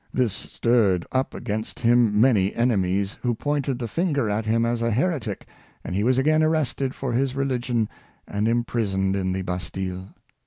[0.11, 4.89] This stirred up against him many enemies, who pointed the finger at him as a
[4.89, 5.45] heretic,
[5.83, 7.87] and he was again arrested for his religion
[8.27, 10.09] and imprisoned in the Bastile.